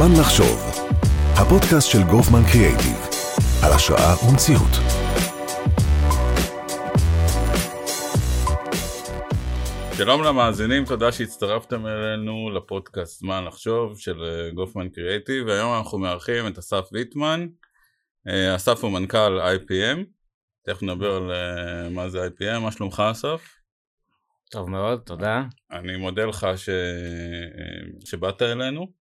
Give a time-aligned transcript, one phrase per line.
[0.00, 0.58] זמן לחשוב,
[1.34, 2.98] הפודקאסט של גופמן קריאייטיב,
[3.64, 4.74] על השראה ומציאות.
[9.96, 16.46] שלום למאזינים, תודה שהצטרפתם אלינו לפודקאסט זמן לחשוב של אה, גופמן קריאייטיב, והיום אנחנו מארחים
[16.46, 17.46] את אסף ויטמן.
[18.28, 19.98] אה, אסף הוא מנכ"ל IPM,
[20.66, 23.54] תכף נדבר על אה, מה זה IPM, מה שלומך אסף?
[24.50, 25.42] טוב מאוד, תודה.
[25.72, 26.68] אני מודה לך ש...
[28.04, 28.99] שבאת אלינו.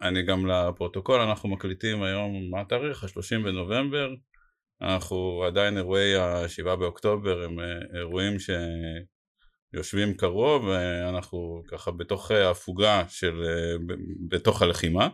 [0.00, 3.04] ואני גם לפרוטוקול, אנחנו מקליטים היום, מה התאריך?
[3.04, 4.14] ה-30 בנובמבר.
[4.82, 7.58] אנחנו עדיין אירועי ה-7 באוקטובר הם
[7.94, 8.36] אירועים
[9.74, 13.44] שיושבים קרוב ואנחנו ככה בתוך הפוגה של,
[14.28, 15.08] בתוך הלחימה.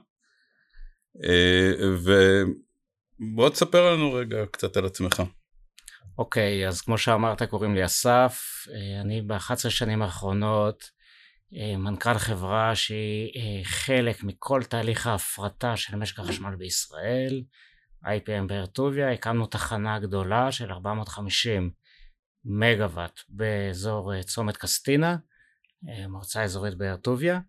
[3.20, 5.22] ובוא תספר לנו רגע קצת על עצמך.
[6.18, 8.66] אוקיי, okay, אז כמו שאמרת קוראים לי אסף,
[9.00, 11.01] אני ב-11 שנים האחרונות אה,
[11.52, 17.44] מנכ"ל חברה שהיא אה, חלק מכל תהליך ההפרטה של משק החשמל בישראל,
[18.04, 21.70] IPM באר טוביה, הקמנו תחנה גדולה של 450
[22.44, 25.16] מגוואט באזור אה, צומת קסטינה,
[26.08, 27.40] מועצה אזורית באר טוביה.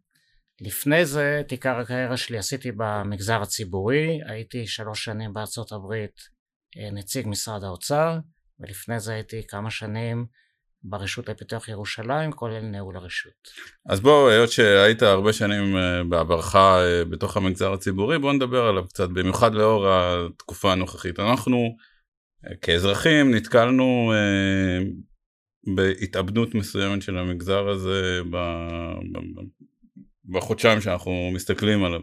[0.62, 6.22] לפני זה את עיקר הקריירה שלי עשיתי במגזר הציבורי, הייתי שלוש שנים בארצות הברית
[6.92, 8.20] נציג משרד האוצר,
[8.60, 10.26] ולפני זה הייתי כמה שנים
[10.84, 13.50] ברשות לפיתוח ירושלים, כולל ניהול הרשות.
[13.90, 18.88] אז בוא, היות שהיית הרבה שנים אה, בעברך אה, בתוך המגזר הציבורי, בוא נדבר עליו
[18.88, 21.20] קצת, במיוחד לאור התקופה הנוכחית.
[21.20, 21.76] אנחנו
[22.48, 24.14] אה, כאזרחים נתקלנו
[25.76, 28.22] בהתאבדות מסוימת של המגזר הזה
[30.26, 32.02] בחודשיים שאנחנו מסתכלים עליו.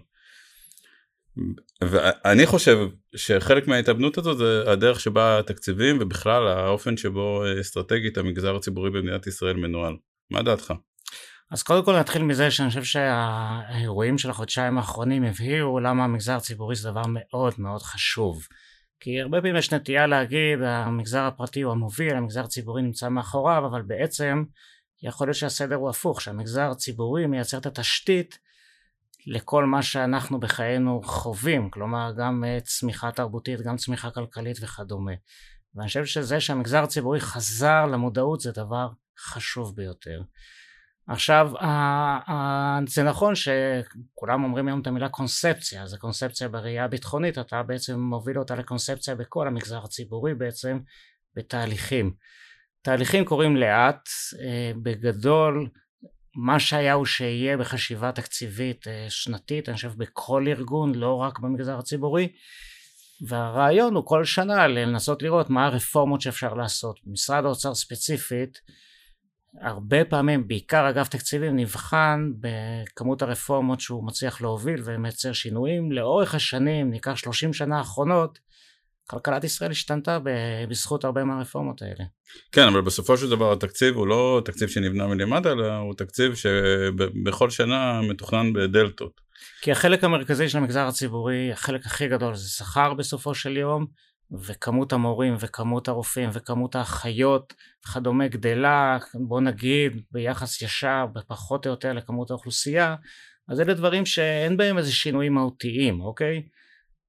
[1.83, 2.79] ואני חושב
[3.17, 9.57] שחלק מההתאבנות הזו זה הדרך שבה התקציבים ובכלל האופן שבו אסטרטגית המגזר הציבורי במדינת ישראל
[9.57, 9.97] מנוהל.
[10.31, 10.73] מה דעתך?
[11.51, 16.77] אז קודם כל נתחיל מזה שאני חושב שהאירועים של החודשיים האחרונים הבהירו למה המגזר הציבורי
[16.77, 18.47] זה דבר מאוד מאוד חשוב.
[19.01, 23.83] כי הרבה פעמים יש נטייה להגיד המגזר הפרטי הוא המוביל, המגזר הציבורי נמצא מאחוריו, אבל
[23.83, 24.45] בעצם
[25.03, 28.39] יכול להיות שהסדר הוא הפוך, שהמגזר הציבורי מייצר את התשתית
[29.27, 35.13] לכל מה שאנחנו בחיינו חווים, כלומר גם אה, צמיחה תרבותית, גם צמיחה כלכלית וכדומה.
[35.75, 38.89] ואני חושב שזה שהמגזר הציבורי חזר למודעות זה דבר
[39.19, 40.23] חשוב ביותר.
[41.09, 41.53] עכשיו
[42.87, 48.39] זה נכון שכולם אומרים היום את המילה קונספציה, זה קונספציה בראייה הביטחונית, אתה בעצם מוביל
[48.39, 50.79] אותה לקונספציה בכל המגזר הציבורי בעצם
[51.37, 52.15] בתהליכים.
[52.83, 54.09] תהליכים קורים לאט,
[54.43, 55.69] אה, בגדול
[56.35, 61.79] מה שהיה הוא שיהיה בחשיבה תקציבית אה, שנתית, אני חושב בכל ארגון, לא רק במגזר
[61.79, 62.33] הציבורי,
[63.27, 67.01] והרעיון הוא כל שנה לנסות לראות מה הרפורמות שאפשר לעשות.
[67.07, 68.59] במשרד האוצר ספציפית,
[69.61, 75.93] הרבה פעמים, בעיקר אגף תקציבים, נבחן בכמות הרפורמות שהוא מצליח להוביל ומייצר שינויים.
[75.93, 78.39] לאורך השנים, ניקח 30 שנה האחרונות,
[79.11, 80.19] כלכלת ישראל השתנתה
[80.69, 82.05] בזכות הרבה מהרפורמות האלה.
[82.53, 87.51] כן, אבל בסופו של דבר התקציב הוא לא תקציב שנבנה מלמטה, אלא הוא תקציב שבכל
[87.51, 89.21] שנה מתוכנן בדלתות.
[89.63, 93.87] כי החלק המרכזי של המגזר הציבורי, החלק הכי גדול זה שכר בסופו של יום,
[94.33, 97.55] וכמות המורים וכמות הרופאים וכמות האחיות
[97.89, 102.95] וכדומה גדלה, בוא נגיד ביחס ישר, בפחות או יותר לכמות האוכלוסייה,
[103.49, 106.43] אז אלה דברים שאין בהם איזה שינויים מהותיים, אוקיי?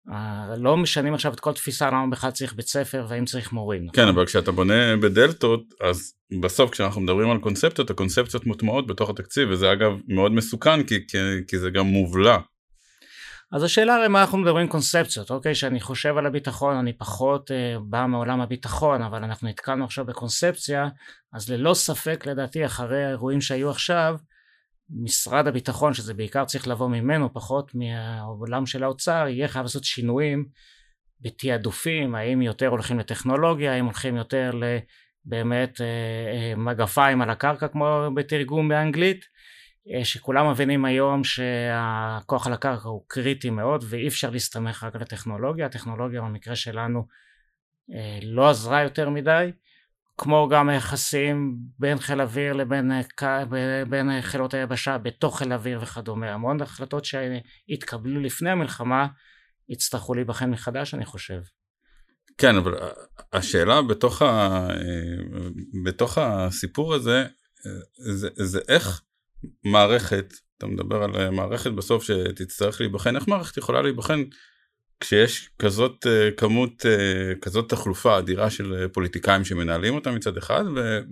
[0.09, 3.89] אה, לא משנים עכשיו את כל תפיסה למה בכלל צריך בית ספר והאם צריך מורים.
[3.89, 9.49] כן אבל כשאתה בונה בדלתות אז בסוף כשאנחנו מדברים על קונספציות הקונספציות מוטמעות בתוך התקציב
[9.51, 11.17] וזה אגב מאוד מסוכן כי, כי,
[11.47, 12.37] כי זה גם מובלע.
[13.51, 17.75] אז השאלה הרי מה אנחנו מדברים קונספציות אוקיי שאני חושב על הביטחון אני פחות אה,
[17.81, 20.87] בא מעולם הביטחון אבל אנחנו נתקלנו עכשיו בקונספציה
[21.33, 24.15] אז ללא ספק לדעתי אחרי האירועים שהיו עכשיו
[24.91, 30.45] משרד הביטחון שזה בעיקר צריך לבוא ממנו פחות מהעולם של האוצר יהיה חייב לעשות שינויים
[31.21, 35.85] בתעדופים האם יותר הולכים לטכנולוגיה האם הולכים יותר לבאמת אה,
[36.33, 39.25] אה, מגפיים על הקרקע כמו בתרגום באנגלית
[39.93, 45.01] אה, שכולם מבינים היום שהכוח על הקרקע הוא קריטי מאוד ואי אפשר להסתמך רק על
[45.01, 45.65] הטכנולוגיה.
[45.65, 47.07] הטכנולוגיה במקרה שלנו
[48.23, 49.51] לא עזרה יותר מדי
[50.21, 52.91] כמו גם היחסים בין חיל אוויר לבין
[53.89, 59.07] בין חילות היבשה בתוך חיל אוויר וכדומה המון החלטות שהתקבלו לפני המלחמה
[59.69, 61.41] יצטרכו להיבחן מחדש אני חושב.
[62.37, 62.73] כן אבל
[63.33, 64.67] השאלה בתוך, ה...
[65.85, 67.25] בתוך הסיפור הזה
[67.95, 69.01] זה, זה איך
[69.63, 74.23] מערכת אתה מדבר על מערכת בסוף שתצטרך להיבחן איך מערכת יכולה להיבחן
[75.01, 80.63] כשיש כזאת אה, כמות, אה, כזאת תחלופה אדירה של אה, פוליטיקאים שמנהלים אותה מצד אחד,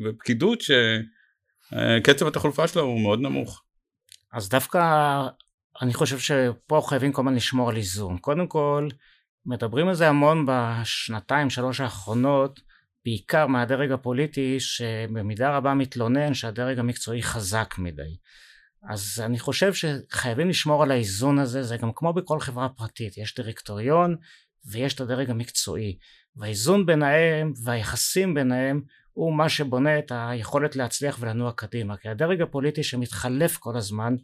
[0.06, 3.64] ופקידות שקצב התחלופה שלה הוא מאוד נמוך.
[4.34, 4.80] אז דווקא
[5.82, 8.18] אני חושב שפה חייבים כל הזמן לשמור על איזון.
[8.18, 8.88] קודם כל,
[9.46, 12.60] מדברים על זה המון בשנתיים שלוש האחרונות,
[13.06, 18.18] בעיקר מהדרג הפוליטי שבמידה רבה מתלונן שהדרג המקצועי חזק מדי.
[18.84, 23.36] אז אני חושב שחייבים לשמור על האיזון הזה, זה גם כמו בכל חברה פרטית, יש
[23.36, 24.16] דירקטוריון
[24.72, 25.98] ויש את הדרג המקצועי,
[26.36, 28.82] והאיזון ביניהם והיחסים ביניהם
[29.14, 34.16] הוא מה שבונה את היכולת להצליח ולנוע קדימה, כי הדרג הפוליטי שמתחלף כל הזמן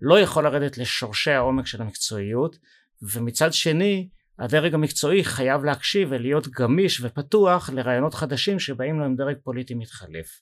[0.00, 2.56] לא יכול לרדת לשורשי העומק של המקצועיות,
[3.02, 4.08] ומצד שני
[4.38, 10.40] הדרג המקצועי חייב להקשיב ולהיות גמיש ופתוח לרעיונות חדשים שבאים לו עם דרג פוליטי מתחלף.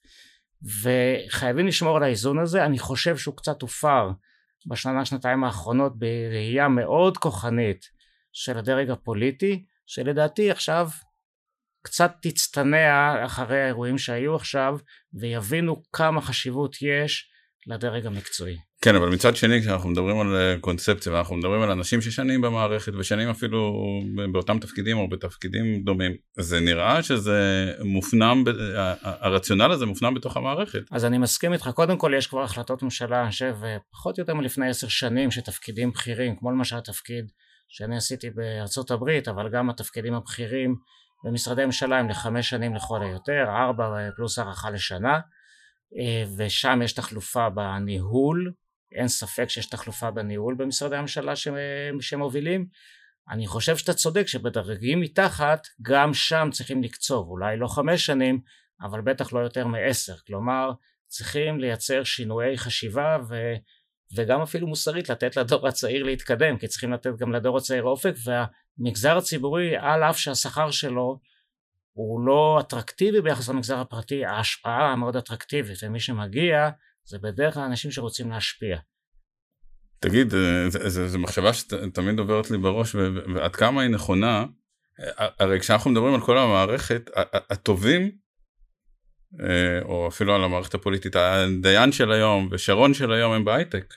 [0.64, 4.10] וחייבים לשמור על האיזון הזה, אני חושב שהוא קצת הופר
[4.66, 7.90] בשנה שנתיים האחרונות בראייה מאוד כוחנית
[8.32, 10.88] של הדרג הפוליטי, שלדעתי עכשיו
[11.82, 14.78] קצת תצטנע אחרי האירועים שהיו עכשיו
[15.12, 17.30] ויבינו כמה חשיבות יש
[17.66, 18.58] לדרג המקצועי.
[18.84, 22.92] כן אבל מצד שני כשאנחנו מדברים על אה, קונספציה ואנחנו מדברים על אנשים ששנים במערכת
[22.98, 23.72] ושנים אפילו
[24.32, 28.44] באותם תפקידים או בתפקידים דומים זה נראה שזה מופנם
[29.02, 30.78] הרציונל הזה מופנם בתוך המערכת.
[30.90, 33.56] אז אני מסכים איתך קודם כל יש כבר החלטות ממשלה אני חושב
[33.92, 37.30] פחות או יותר מלפני עשר שנים שתפקידים בכירים כמו למשל התפקיד
[37.68, 40.76] שאני עשיתי בארצות הברית אבל גם התפקידים הבכירים
[41.24, 45.20] במשרדי ממשלה הם לחמש שנים לכל היותר ארבע פלוס הערכה לשנה
[45.98, 48.52] אה, ושם יש תחלופה בניהול
[48.94, 51.32] אין ספק שיש תחלופה בניהול במשרדי הממשלה
[52.00, 52.66] שמובילים
[53.30, 58.40] אני חושב שאתה צודק שבדרגים מתחת גם שם צריכים לקצוב אולי לא חמש שנים
[58.82, 60.16] אבל בטח לא יותר מעשר.
[60.26, 60.72] כלומר
[61.06, 63.54] צריכים לייצר שינויי חשיבה ו,
[64.16, 69.16] וגם אפילו מוסרית לתת לדור הצעיר להתקדם כי צריכים לתת גם לדור הצעיר אופק והמגזר
[69.16, 71.20] הציבורי על אף שהשכר שלו
[71.92, 76.70] הוא לא אטרקטיבי ביחס למגזר הפרטי ההשפעה המאוד אטרקטיבית ומי שמגיע
[77.04, 78.78] זה בדרך כלל אנשים שרוצים להשפיע.
[79.98, 82.94] תגיד, אה, זו מחשבה שתמיד עוברת לי בראש
[83.34, 84.44] ועד כמה היא נכונה,
[85.16, 87.10] הרי כשאנחנו מדברים על כל המערכת,
[87.50, 88.10] הטובים,
[89.40, 93.94] אה, או אפילו על המערכת הפוליטית, הדיין של היום ושרון של היום הם בהייטק.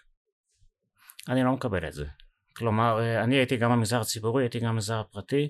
[1.30, 2.06] אני לא מקבל את זה.
[2.54, 5.50] כלומר, אה, אני הייתי גם במגזר הציבורי, הייתי גם במגזר הפרטי,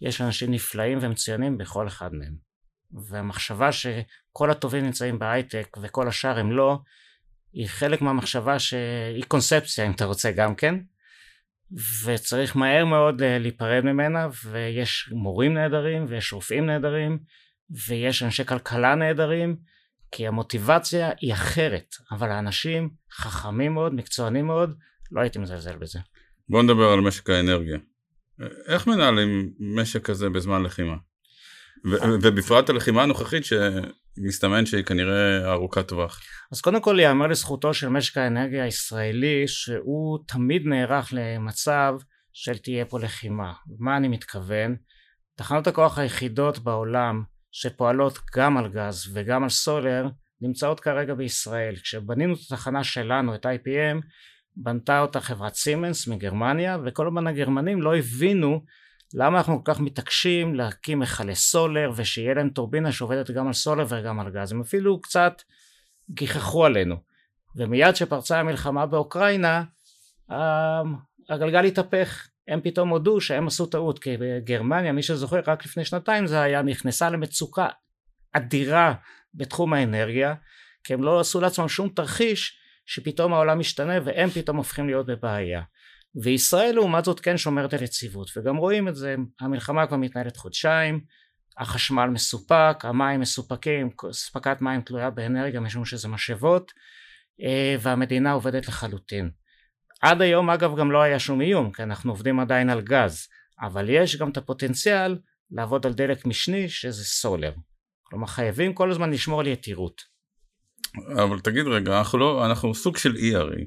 [0.00, 2.34] יש אנשים נפלאים ומצוינים בכל אחד מהם.
[3.08, 3.72] והמחשבה
[4.30, 6.78] שכל הטובים נמצאים בהייטק וכל השאר הם לא,
[7.52, 10.74] היא חלק מהמחשבה שהיא קונספציה אם אתה רוצה גם כן,
[12.04, 17.18] וצריך מהר מאוד אה, להיפרד ממנה, ויש מורים נהדרים, ויש רופאים נהדרים,
[17.88, 19.56] ויש אנשי כלכלה נהדרים,
[20.12, 24.74] כי המוטיבציה היא אחרת, אבל האנשים חכמים מאוד, מקצוענים מאוד,
[25.12, 25.98] לא הייתי מזלזל בזה.
[26.48, 27.78] בוא נדבר על משק האנרגיה.
[28.66, 30.96] איך מנהלים משק כזה בזמן לחימה?
[32.22, 33.44] ובפרט הלחימה הנוכחית
[34.16, 36.20] שמסתמן שהיא כנראה ארוכת טווח.
[36.52, 41.94] אז קודם כל ייאמר לזכותו של משק האנרגיה הישראלי שהוא תמיד נערך למצב
[42.32, 43.52] של תהיה פה לחימה.
[43.78, 44.76] מה אני מתכוון?
[45.34, 47.22] תחנות הכוח היחידות בעולם
[47.52, 50.08] שפועלות גם על גז וגם על סולר
[50.40, 51.76] נמצאות כרגע בישראל.
[51.76, 54.06] כשבנינו את התחנה שלנו, את IPM,
[54.56, 58.64] בנתה אותה חברת סימנס מגרמניה וכל הזמן הגרמנים לא הבינו
[59.14, 63.86] למה אנחנו כל כך מתעקשים להקים מכלי סולר ושיהיה להם טורבינה שעובדת גם על סולר
[63.88, 64.52] וגם על גז?
[64.52, 65.42] הם אפילו קצת
[66.10, 66.96] גיחכו עלינו.
[67.56, 69.64] ומיד שפרצה המלחמה באוקראינה
[71.28, 72.28] הגלגל התהפך.
[72.48, 76.62] הם פתאום הודו שהם עשו טעות כי בגרמניה מי שזוכר רק לפני שנתיים זה היה
[76.62, 77.68] נכנסה למצוקה
[78.32, 78.94] אדירה
[79.34, 80.34] בתחום האנרגיה
[80.84, 85.62] כי הם לא עשו לעצמם שום תרחיש שפתאום העולם משתנה והם פתאום הופכים להיות בבעיה
[86.22, 88.30] וישראל לעומת זאת כן שומרת על יציבות.
[88.36, 91.00] וגם רואים את זה המלחמה כבר מתנהלת חודשיים
[91.58, 96.72] החשמל מסופק המים מסופקים אספקת מים תלויה באנרגיה משום שזה משאבות
[97.42, 99.30] אה, והמדינה עובדת לחלוטין.
[100.02, 103.28] עד היום אגב גם לא היה שום איום כי אנחנו עובדים עדיין על גז
[103.60, 105.18] אבל יש גם את הפוטנציאל
[105.50, 107.52] לעבוד על דלק משני שזה סולר.
[108.02, 110.02] כלומר חייבים כל הזמן לשמור על יתירות.
[111.24, 113.66] אבל תגיד רגע אנחנו לא אנחנו סוג של אי הרי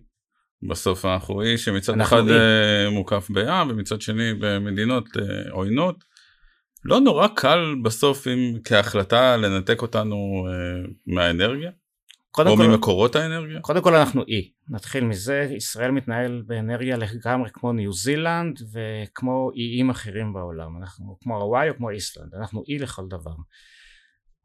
[0.67, 2.33] בסוף אנחנו אי שמצד אחד אי.
[2.33, 6.03] אה, מוקף בים ומצד שני במדינות אה, עוינות.
[6.85, 11.71] לא נורא קל בסוף אם כהחלטה לנתק אותנו אה, מהאנרגיה?
[12.37, 13.59] או כל, ממקורות האנרגיה?
[13.61, 19.89] קודם כל אנחנו אי, נתחיל מזה, ישראל מתנהל באנרגיה לגמרי כמו ניו זילנד וכמו איים
[19.89, 23.35] אחרים בעולם, אנחנו כמו הוואי או כמו איסלנד, אנחנו אי לכל דבר.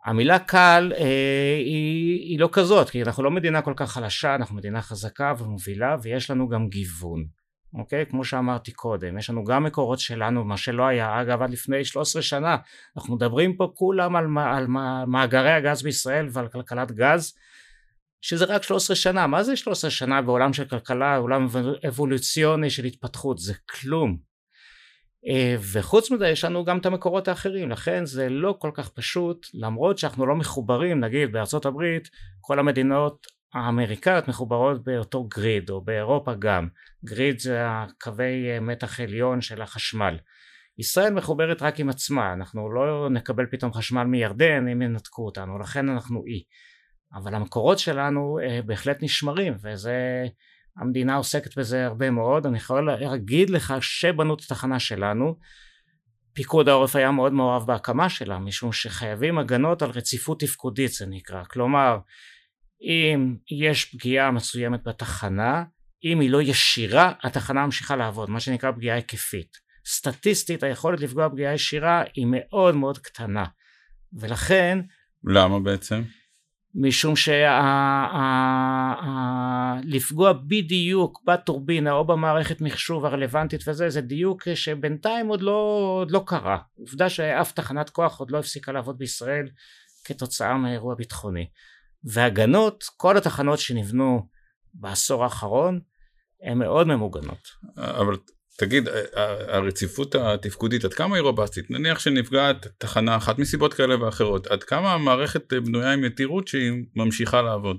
[0.05, 4.57] המילה קל אה, היא, היא לא כזאת כי אנחנו לא מדינה כל כך חלשה אנחנו
[4.57, 7.25] מדינה חזקה ומובילה ויש לנו גם גיוון
[7.75, 8.07] אוקיי?
[8.07, 12.23] כמו שאמרתי קודם יש לנו גם מקורות שלנו מה שלא היה אגב עד לפני 13
[12.23, 12.57] שנה.
[12.97, 14.67] אנחנו מדברים פה כולם על, על
[15.07, 17.35] מאגרי הגז בישראל ועל כלכלת גז
[18.21, 21.47] שזה רק 13 שנה, מה זה 13 שנה בעולם של כלכלה, עולם
[21.89, 24.28] אבולוציוני של התפתחות, זה כלום.
[25.29, 29.47] אה, וחוץ מזה יש לנו גם את המקורות האחרים, לכן זה לא כל כך פשוט,
[29.55, 32.09] למרות שאנחנו לא מחוברים, נגיד בארצות הברית,
[32.41, 36.69] כל המדינות האמריקאיות מחוברות באותו גריד, או באירופה גם,
[37.05, 40.19] גריד זה הקווי אה, מתח עליון של החשמל.
[40.79, 45.89] ישראל מחוברת רק עם עצמה, אנחנו לא נקבל פתאום חשמל מירדן אם ינתקו אותנו, לכן
[45.89, 46.43] אנחנו אי.
[47.15, 50.27] אבל המקורות שלנו אה, בהחלט נשמרים וזה
[50.81, 52.47] המדינה עוסקת בזה הרבה מאוד.
[52.47, 55.37] אני יכול להגיד לך שבנו את התחנה שלנו.
[56.33, 61.45] פיקוד העורף היה מאוד מעורב בהקמה שלה משום שחייבים הגנות על רציפות תפקודית זה נקרא.
[61.45, 61.99] כלומר
[62.83, 65.65] אם יש פגיעה מסוימת בתחנה
[66.05, 69.57] אם היא לא ישירה התחנה ממשיכה לעבוד מה שנקרא פגיעה היקפית.
[69.87, 73.45] סטטיסטית היכולת לפגוע פגיעה ישירה היא מאוד מאוד קטנה.
[74.13, 74.79] ולכן
[75.25, 76.03] למה בעצם?
[76.75, 77.15] משום
[79.85, 86.23] שלפגוע בדיוק בטורבינה או במערכת מחשוב הרלוונטית וזה זה דיוק שבינתיים עוד לא, עוד לא
[86.27, 86.59] קרה.
[86.79, 89.49] עובדה שאף תחנת כוח עוד לא הפסיקה לעבוד בישראל
[90.05, 91.47] כתוצאה מאירוע ביטחוני.
[92.05, 94.29] והגנות כל התחנות שנבנו
[94.75, 95.81] בעשור האחרון
[96.43, 97.49] הן מאוד ממוגנות.
[97.77, 98.17] אבל
[98.59, 98.89] תגיד,
[99.49, 101.71] הרציפות התפקודית, עד כמה היא רובסטית?
[101.71, 107.43] נניח שנפגעת תחנה אחת מסיבות כאלה ואחרות, עד כמה המערכת בנויה עם יתירות שהיא ממשיכה
[107.43, 107.77] לעבוד?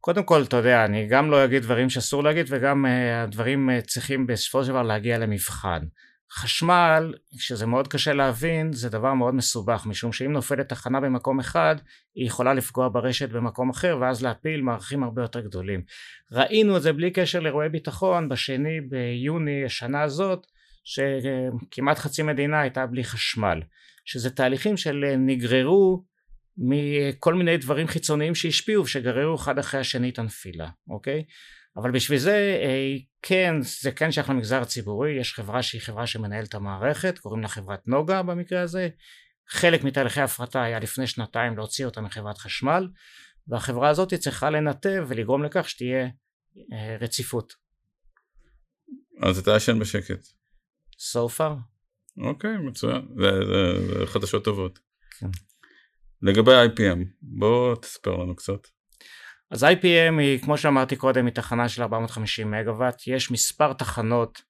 [0.00, 2.88] קודם כל, אתה יודע, אני גם לא אגיד דברים שאסור להגיד, וגם uh,
[3.24, 5.80] הדברים צריכים בסופו של דבר להגיע למבחן.
[6.32, 11.76] חשמל, שזה מאוד קשה להבין, זה דבר מאוד מסובך, משום שאם נופלת תחנה במקום אחד,
[12.14, 15.82] היא יכולה לפגוע ברשת במקום אחר, ואז להפיל מערכים הרבה יותר גדולים.
[16.32, 20.46] ראינו את זה בלי קשר לאירועי ביטחון, בשני ביוני השנה הזאת,
[20.84, 23.60] שכמעט חצי מדינה הייתה בלי חשמל.
[24.04, 26.04] שזה תהליכים של נגררו
[26.58, 31.24] מכל מיני דברים חיצוניים שהשפיעו, ושגררו אחד אחרי השני את הנפילה, אוקיי?
[31.76, 36.48] אבל בשביל זה אה, כן זה כן שייך למגזר הציבורי יש חברה שהיא חברה שמנהלת
[36.48, 38.88] את המערכת קוראים לה חברת נוגה במקרה הזה
[39.48, 42.88] חלק מתהליכי ההפרטה היה לפני שנתיים להוציא אותה מחברת חשמל
[43.48, 46.08] והחברה הזאת צריכה לנתב ולגרום לכך שתהיה
[46.72, 47.54] אה, רציפות.
[49.22, 50.26] אז אתה ישן בשקט.
[50.98, 51.52] So far.
[52.18, 54.78] אוקיי מצוין זה, זה, זה חדשות טובות.
[55.18, 55.26] כן.
[56.22, 58.66] לגבי IPM בוא תספר לנו קצת.
[59.50, 64.42] אז IPM היא כמו שאמרתי קודם היא תחנה של 450 מגוואט יש מספר תחנות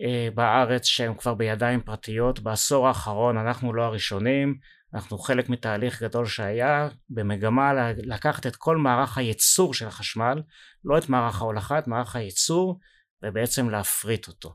[0.00, 2.40] אה, בארץ שהן כבר בידיים פרטיות.
[2.40, 4.54] בעשור האחרון אנחנו לא הראשונים.
[4.94, 10.42] אנחנו חלק מתהליך גדול שהיה במגמה לקחת את כל מערך הייצור של החשמל
[10.84, 12.78] לא את מערך ההולכה את מערך הייצור
[13.22, 14.54] ובעצם להפריט אותו.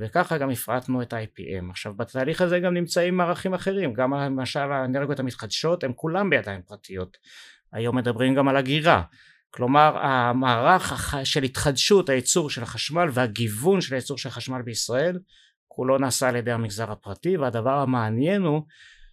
[0.00, 3.92] וככה גם הפרטנו את ה-IPM עכשיו בתהליך הזה גם נמצאים מערכים אחרים.
[3.94, 7.16] גם למשל האנרגיות המתחדשות הם כולם בידיים פרטיות
[7.72, 9.02] היום מדברים גם על הגירה.
[9.50, 15.18] כלומר המערך של התחדשות הייצור של החשמל והגיוון של הייצור של החשמל בישראל
[15.68, 18.62] כולו נעשה על ידי המגזר הפרטי והדבר המעניין הוא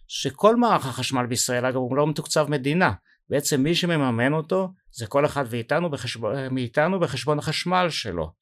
[0.08, 2.92] שכל מערך החשמל בישראל אגב הוא לא מתוקצב מדינה.
[3.30, 8.32] בעצם מי שמממן אותו זה כל אחד ואיתנו בחשבון, מאיתנו בחשבון החשמל שלו.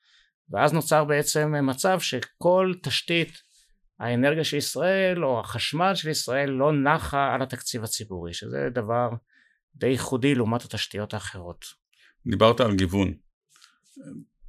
[0.51, 3.33] ואז נוצר בעצם מצב שכל תשתית
[4.01, 9.09] האנרגיה של ישראל או החשמל של ישראל לא נחה על התקציב הציבורי שזה דבר
[9.77, 11.65] די ייחודי לעומת התשתיות האחרות.
[12.27, 13.15] דיברת על גיוון.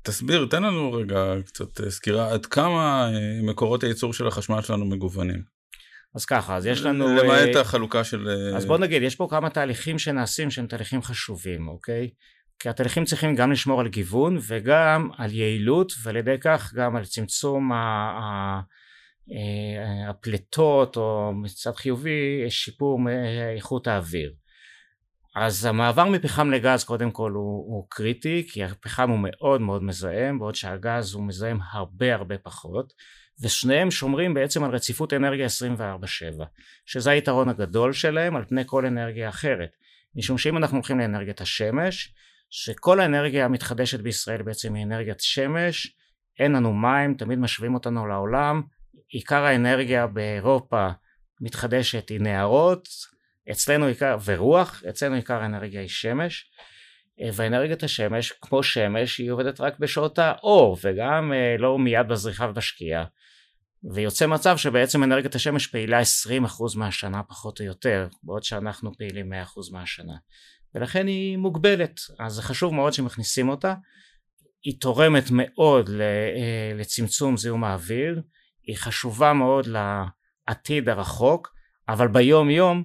[0.01, 4.85] תסביר, תן לנו רגע קצת אה, סקירה עד כמה אה, מקורות הייצור של החשמל שלנו
[4.85, 5.43] מגוונים.
[6.15, 7.07] אז ככה, אז יש לנו...
[7.07, 8.29] למעט uh, החלוקה של...
[8.55, 12.09] אז בוא נגיד, יש פה כמה תהליכים שנעשים שהם תהליכים חשובים, אוקיי?
[12.59, 17.05] כי התהליכים צריכים גם לשמור על גיוון וגם על יעילות ועל ידי כך גם על
[17.05, 17.71] צמצום
[20.09, 22.99] הפליטות או מצד חיובי שיפור
[23.55, 24.33] איכות האוויר.
[25.39, 30.39] אז המעבר מפחם לגז קודם כל הוא, הוא קריטי כי הפחם הוא מאוד מאוד מזהם
[30.39, 32.93] בעוד שהגז הוא מזהם הרבה הרבה פחות
[33.41, 36.43] ושניהם שומרים בעצם על רציפות אנרגיה 24/7
[36.85, 39.69] שזה היתרון הגדול שלהם על פני כל אנרגיה אחרת.
[40.15, 42.13] משום שאם אנחנו הולכים לאנרגיית השמש
[42.49, 45.95] שכל האנרגיה המתחדשת בישראל בעצם היא אנרגיית שמש
[46.39, 48.61] אין לנו מים תמיד משווים אותנו לעולם
[49.09, 50.87] עיקר האנרגיה באירופה
[51.41, 52.87] מתחדשת היא נהרות
[53.51, 56.51] אצלנו עיקר, ורוח, אצלנו עיקר האנרגיה היא שמש,
[57.21, 62.47] אה, ואנרגיית השמש, כמו שמש, היא עובדת רק בשעות האור, וגם אה, לא מיד בזריחה
[62.49, 63.05] ובשקיעה.
[63.93, 66.03] ויוצא מצב שבעצם אנרגיית השמש פעילה 20%
[66.77, 69.35] מהשנה פחות או יותר, בעוד שאנחנו פעילים 100%
[69.71, 70.15] מהשנה.
[70.75, 73.73] ולכן היא מוגבלת, אז זה חשוב מאוד שמכניסים אותה.
[74.63, 78.21] היא תורמת מאוד אה, לצמצום זיהום האוויר,
[78.63, 81.53] היא חשובה מאוד לעתיד הרחוק,
[81.89, 82.83] אבל ביום יום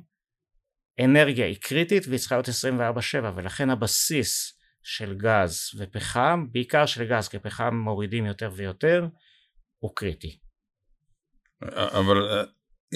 [1.05, 7.29] אנרגיה היא קריטית והיא צריכה להיות 24/7 ולכן הבסיס של גז ופחם, בעיקר של גז
[7.29, 9.07] כי פחם מורידים יותר ויותר,
[9.79, 10.39] הוא קריטי.
[11.77, 12.45] אבל אה,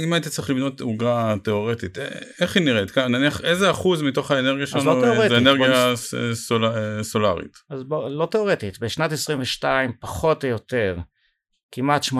[0.04, 2.08] אם היית צריך לבנות עוגה תיאורטית, אה,
[2.40, 2.98] איך היא נראית?
[2.98, 6.64] נניח איזה אחוז מתוך האנרגיה לא שלנו תיאורטית, זה אנרגיה בוא ס- סול...
[6.64, 7.56] אה, סולארית?
[7.70, 10.96] אז בוא, לא תיאורטית, בשנת 22 פחות או יותר
[11.72, 12.14] כמעט 80%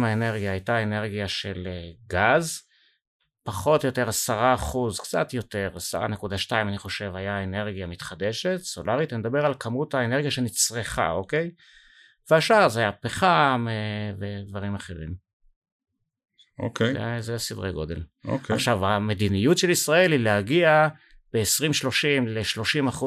[0.00, 2.60] מהאנרגיה הייתה אנרגיה של אה, גז,
[3.48, 9.46] פחות או יותר 10%, קצת יותר, 10.2 אני חושב היה אנרגיה מתחדשת, סולארית, אני מדבר
[9.46, 11.50] על כמות האנרגיה שנצרכה, אוקיי?
[12.30, 15.14] והשאר זה היה פחם אה, ודברים אחרים,
[16.58, 18.02] אוקיי, זה, זה הסדרי גודל.
[18.24, 18.56] אוקיי.
[18.56, 20.88] עכשיו המדיניות של ישראל היא להגיע
[21.34, 23.04] ב-2030 ל-30%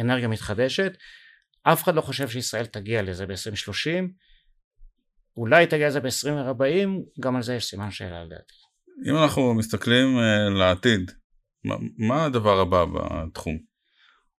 [0.00, 0.92] אנרגיה מתחדשת
[1.62, 4.04] אף אחד לא חושב שישראל תגיע לזה ב-2030
[5.36, 6.88] אולי תגיע לזה ב-2040
[7.20, 8.71] גם על זה יש סימן שאלה לדעתי
[9.06, 11.10] אם אנחנו מסתכלים אה, לעתיד,
[11.64, 13.58] מה, מה הדבר הבא בתחום?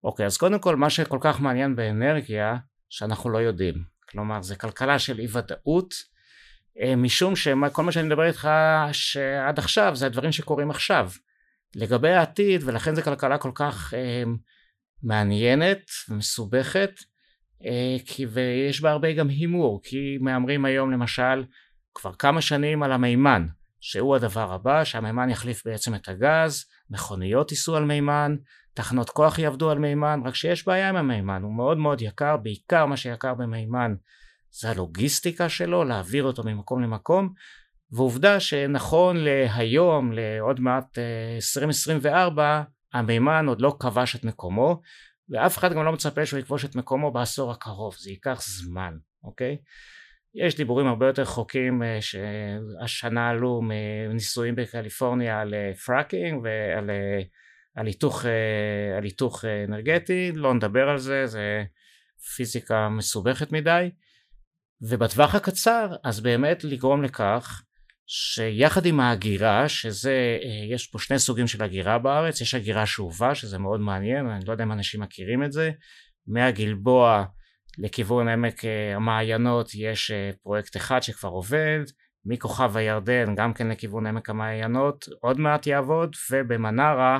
[0.04, 2.56] אוקיי אז קודם כל מה שכל כך מעניין באנרגיה
[2.88, 3.74] שאנחנו לא יודעים.
[4.10, 5.94] כלומר זה כלכלה של אי ודאות
[6.80, 8.48] אה, משום שכל מה שאני מדבר איתך
[8.92, 11.10] שעד עכשיו זה הדברים שקורים עכשיו.
[11.76, 14.22] לגבי העתיד ולכן זו כלכלה כל כך אה,
[15.02, 16.90] מעניינת ומסובכת
[17.64, 21.44] אה, כי ויש בה הרבה גם הימור כי מהמרים היום למשל
[21.94, 23.46] כבר כמה שנים על המימן
[23.84, 28.36] שהוא הדבר הבא שהמימן יחליף בעצם את הגז מכוניות ייסעו על מימן
[28.74, 32.86] תחנות כוח יעבדו על מימן רק שיש בעיה עם המימן הוא מאוד מאוד יקר בעיקר
[32.86, 33.94] מה שיקר במימן
[34.50, 37.32] זה הלוגיסטיקה שלו להעביר אותו ממקום למקום
[37.90, 42.62] ועובדה שנכון להיום לעוד מעט אה, 2024
[42.92, 44.80] המימן עוד לא כבש את מקומו
[45.28, 49.56] ואף אחד גם לא מצפה שהוא יכבוש את מקומו בעשור הקרוב זה ייקח זמן אוקיי
[50.34, 57.22] יש דיבורים הרבה יותר רחוקים אה, שהשנה עלו מניסויים בקליפורניה על אה, fracking ועל אה,
[57.74, 60.32] על היתוך, אה, על היתוך אה, אנרגטי.
[60.34, 61.64] לא נדבר על זה זה
[62.36, 63.90] פיזיקה מסובכת מדי.
[64.88, 67.62] ובטווח הקצר אז באמת לגרום לכך
[68.06, 73.34] שיחד עם ההגירה שזה אה, יש פה שני סוגים של הגירה בארץ יש הגירה שאובה
[73.34, 75.70] שזה מאוד מעניין אני לא יודע אם אנשים מכירים את זה
[76.26, 77.24] מהגלבוע
[77.78, 81.80] לכיוון עמק אה, המעיינות יש אה, פרויקט אחד שכבר עובד
[82.24, 87.18] מכוכב הירדן גם כן לכיוון עמק המעיינות עוד מעט יעבוד ובמנרה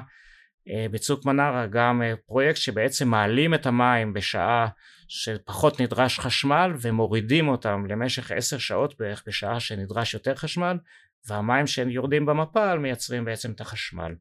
[0.69, 4.69] אה, בצוק מנרה גם פרויקט שבעצם מעלים את המים בשעה
[5.09, 10.79] שפחות נדרש חשמל ומורידים אותם למשך עשר שעות בערך בשעה שנדרש יותר חשמל
[11.29, 14.15] והמים שיורדים במפל מייצרים בעצם את החשמל.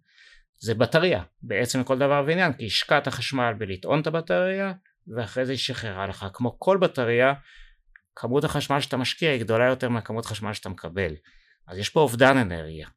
[0.60, 4.74] זה בטריה בעצם לכל דבר ועניין כי השקעת חשמל בלטעון את הבטריה
[5.08, 6.26] ואחרי זה היא שחררה לך.
[6.34, 7.34] כמו כל בטריה
[8.16, 11.14] כמות החשמל שאתה משקיע היא גדולה יותר מהכמות חשמל שאתה מקבל.
[11.68, 12.88] אז יש פה אובדן אנרגיה.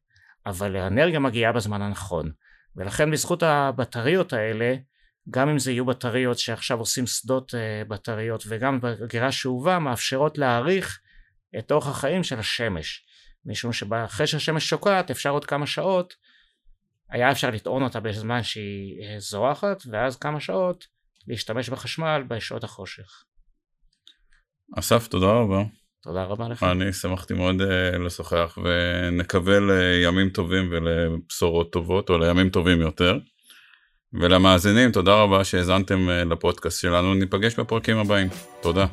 [0.45, 2.31] אבל האנרגיה מגיעה בזמן הנכון.
[2.75, 4.75] ולכן בזכות הבטריות האלה
[5.29, 10.99] גם אם זה יהיו בטריות שעכשיו עושים שדות uh, בטריות וגם בגירה שאובה מאפשרות להאריך
[11.59, 13.05] את אורך החיים של השמש.
[13.45, 16.13] משום שאחרי שהשמש שוקעת אפשר עוד כמה שעות
[17.09, 20.85] היה אפשר לטעון אותה בזמן שהיא uh, זורחת ואז כמה שעות
[21.27, 23.23] להשתמש בחשמל בשעות החושך
[24.79, 25.63] אסף, תודה רבה.
[26.03, 32.49] תודה רבה לך אני שמחתי מאוד uh, לשוחח ונקווה לימים טובים ולבשורות טובות או לימים
[32.49, 33.17] טובים יותר.
[34.13, 38.27] ולמאזינים תודה רבה שהאזנתם uh, לפודקאסט שלנו ניפגש בפרקים הבאים
[38.61, 38.85] תודה.